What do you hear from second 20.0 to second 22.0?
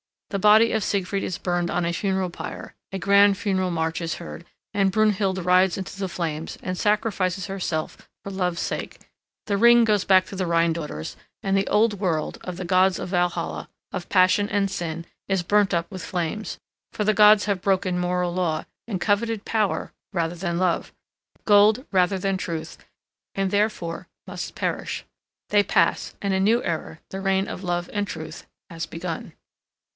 rather than love, gold